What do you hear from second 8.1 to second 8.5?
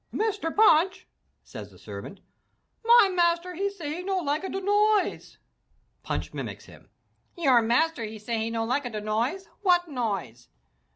say he